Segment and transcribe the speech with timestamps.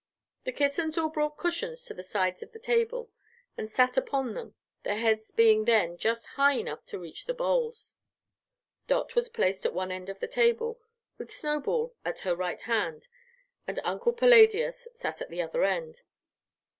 [0.45, 3.11] The kittens all brought cushions to the sides of the table
[3.55, 7.97] and sat upon them, their heads being then just high enough to reach the bowls.
[8.87, 10.79] Dot was placed at one end of the table,
[11.19, 13.09] with Snowball at her right hand,
[13.67, 16.01] and Uncle Palladius sat at the other end.